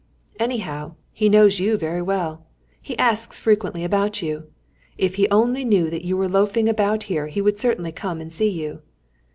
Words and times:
"Anyhow, 0.39 0.95
he 1.11 1.29
knows 1.29 1.59
you 1.59 1.77
very 1.77 2.01
well. 2.01 2.43
He 2.81 2.97
asks 2.97 3.37
frequently 3.37 3.83
about 3.83 4.19
you. 4.19 4.51
If 4.97 5.13
he 5.13 5.29
only 5.29 5.63
knew 5.63 5.91
that 5.91 6.03
you 6.03 6.17
were 6.17 6.27
loafing 6.27 6.67
about 6.67 7.03
here 7.03 7.27
he 7.27 7.39
would 7.39 7.59
certainly 7.59 7.91
come 7.91 8.19
and 8.19 8.33
see 8.33 8.49
you." 8.49 8.81